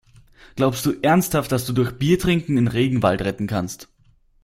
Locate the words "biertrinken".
1.99-2.55